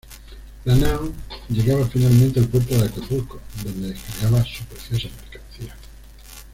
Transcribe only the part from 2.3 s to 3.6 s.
al puerto de Acapulco,